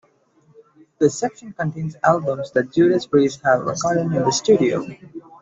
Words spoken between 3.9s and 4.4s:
in the